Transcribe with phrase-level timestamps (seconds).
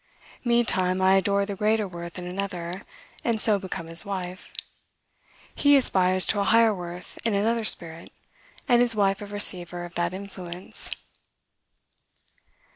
[0.43, 2.85] Meantime, I adore the greater worth in another,
[3.23, 4.51] and so become his wife.
[5.53, 8.11] He aspires to a higher worth in another spirit,
[8.67, 10.89] and is wife of receiver of that influence.